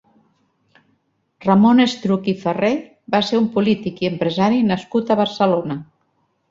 [1.47, 2.73] Ramon Estruch i Ferrer
[3.17, 5.83] va ser un polític i empresari nascut a Barcelona.